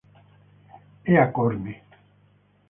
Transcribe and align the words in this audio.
È 1.03 1.13
acorne. 1.15 1.83